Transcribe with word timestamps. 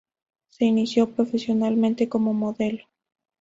Se 0.47 0.65
inició 0.65 1.11
profesionalmente 1.13 2.09
como 2.09 2.33
modelo. 2.33 2.85